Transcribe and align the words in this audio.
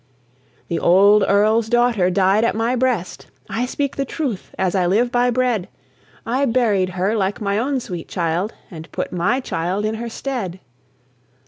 "The 0.67 0.79
old 0.79 1.23
Earl's 1.27 1.69
daughter 1.69 2.09
died 2.09 2.43
at 2.43 2.55
my 2.55 2.75
breast; 2.75 3.27
I 3.47 3.67
speak 3.67 3.97
the 3.97 4.03
truth, 4.03 4.49
as 4.57 4.73
I 4.73 4.87
live 4.87 5.11
by 5.11 5.29
bread! 5.29 5.69
I 6.25 6.45
buried 6.45 6.89
her 6.97 7.15
like 7.15 7.39
my 7.39 7.59
own 7.59 7.79
sweet 7.79 8.07
child, 8.07 8.55
And 8.71 8.91
put 8.91 9.11
my 9.13 9.39
child 9.41 9.85
in 9.85 9.93
her 9.93 10.09
stead." 10.09 10.59